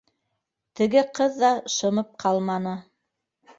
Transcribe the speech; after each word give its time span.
—Теге 0.79 1.03
ҡыҙ 1.19 1.37
ҙа 1.45 1.53
шымып 1.75 2.11
ҡалманы: 2.25 2.77